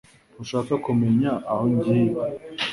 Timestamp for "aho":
1.51-1.63